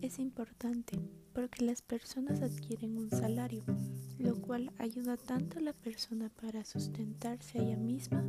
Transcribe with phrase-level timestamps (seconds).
[0.00, 0.96] es importante
[1.32, 3.64] porque las personas adquieren un salario,
[4.20, 8.24] lo cual ayuda tanto a la persona para sustentarse a ella misma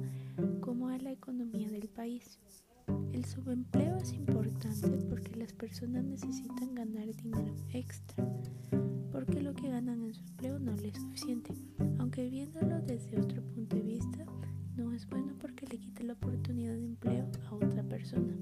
[0.61, 2.39] como a la economía del país.
[3.11, 8.25] El subempleo es importante porque las personas necesitan ganar dinero extra,
[9.11, 11.53] porque lo que ganan en su empleo no les es suficiente,
[11.99, 14.25] aunque viéndolo desde otro punto de vista,
[14.75, 18.35] no es bueno porque le quita la oportunidad de empleo a otra persona.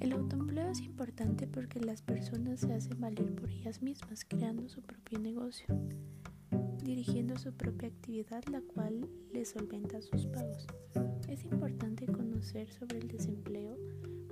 [0.00, 4.80] El autoempleo es importante porque las personas se hacen valer por ellas mismas, creando su
[4.80, 5.66] propio negocio,
[6.82, 10.66] dirigiendo su propia actividad, la cual les solventa sus pagos.
[11.28, 13.76] Es importante conocer sobre el desempleo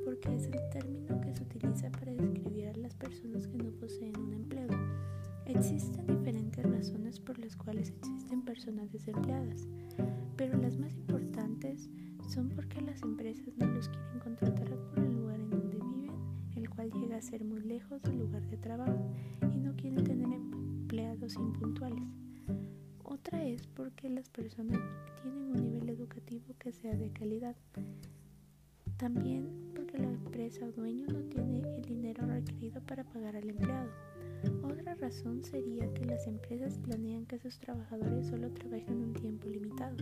[0.07, 4.19] porque es el término que se utiliza para describir a las personas que no poseen
[4.19, 4.71] un empleo.
[5.45, 9.69] Existen diferentes razones por las cuales existen personas desempleadas,
[10.35, 11.08] pero las más importantes
[12.39, 16.13] son porque las empresas no los quieren contratar por el lugar en donde viven,
[16.55, 19.11] el cual llega a ser muy lejos del lugar de trabajo
[19.53, 22.05] y no quieren tener empleados impuntuales.
[23.03, 24.79] Otra es porque las personas
[25.21, 27.57] tienen un nivel educativo que sea de calidad.
[28.99, 33.91] También porque la empresa o dueño no tiene el dinero requerido para pagar al empleado.
[34.63, 39.97] Otra razón sería que las empresas planean que sus trabajadores solo trabajen un tiempo limitado